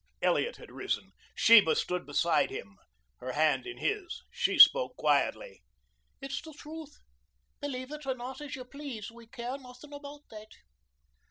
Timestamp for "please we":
8.65-9.27